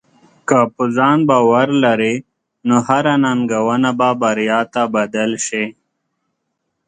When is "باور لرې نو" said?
1.29-2.75